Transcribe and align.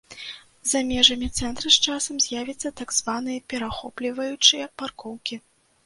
За 0.69 0.79
межамі 0.91 1.27
цэнтра 1.41 1.67
з 1.77 1.85
часам 1.87 2.15
з'явяцца 2.27 2.73
так 2.83 2.97
званыя 2.99 3.47
перахопліваючыя 3.55 4.65
паркоўкі. 4.83 5.35